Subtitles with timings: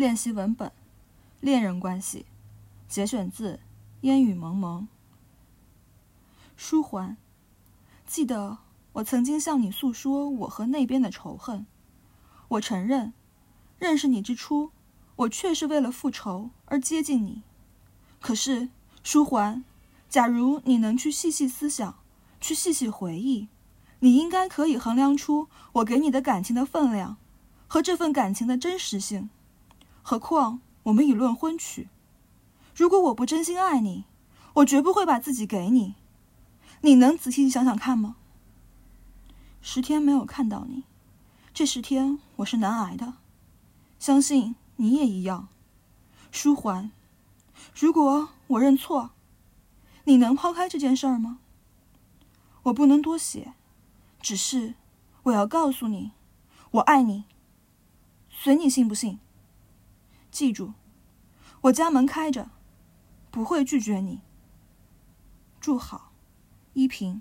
[0.00, 0.72] 练习文本，
[1.40, 2.24] 恋人关系，
[2.88, 3.56] 节选自
[4.00, 4.84] 《烟雨蒙蒙》。
[6.56, 7.18] 书桓，
[8.06, 8.56] 记得
[8.94, 11.66] 我曾经向你诉说我和那边的仇恨。
[12.48, 13.12] 我承认，
[13.78, 14.70] 认识你之初，
[15.16, 17.42] 我确是为了复仇而接近你。
[18.22, 18.70] 可是，
[19.02, 19.62] 书桓，
[20.08, 21.96] 假如你能去细细思想，
[22.40, 23.48] 去细细回忆，
[23.98, 27.18] 你应该可以衡量出我给你的感情的分量，
[27.68, 29.28] 和这份感情的真实性。
[30.02, 31.88] 何况我们已论婚娶。
[32.74, 34.04] 如果我不真心爱你，
[34.54, 35.94] 我绝不会把自己给你。
[36.80, 38.16] 你能仔细想想看吗？
[39.60, 40.84] 十天没有看到你，
[41.52, 43.14] 这十天我是难挨的，
[43.98, 45.48] 相信你也一样。
[46.30, 46.90] 书桓，
[47.74, 49.10] 如果我认错，
[50.04, 51.40] 你能抛开这件事儿吗？
[52.62, 53.52] 我不能多写，
[54.22, 54.74] 只是
[55.24, 56.12] 我要告诉你，
[56.70, 57.24] 我爱你，
[58.30, 59.18] 随你信不信。
[60.30, 60.72] 记住，
[61.62, 62.50] 我家门开着，
[63.30, 64.20] 不会拒绝你。
[65.60, 66.12] 祝好。
[66.74, 67.20] 依萍。